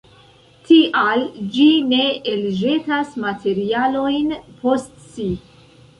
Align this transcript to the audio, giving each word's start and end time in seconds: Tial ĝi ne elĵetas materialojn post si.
Tial 0.69 1.25
ĝi 1.57 1.67
ne 1.91 2.07
elĵetas 2.33 3.13
materialojn 3.27 4.35
post 4.65 4.99
si. 5.17 5.33